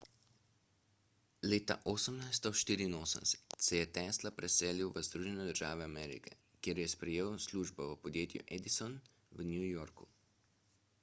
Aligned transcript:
leta 1.49 1.75
1884 1.91 3.59
se 3.65 3.77
je 3.81 3.89
tesla 3.97 4.31
preselil 4.39 4.89
v 4.95 5.05
združene 5.09 5.47
države 5.51 5.87
amerike 5.91 6.35
kjer 6.61 6.83
je 6.85 6.89
sprejel 6.95 7.39
službo 7.47 7.89
v 7.91 8.01
podjetju 8.07 8.45
edison 8.59 8.97
v 9.39 9.49
new 9.53 9.71
yorku 9.79 10.11